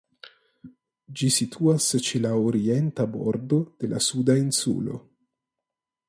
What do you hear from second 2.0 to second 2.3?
ĉe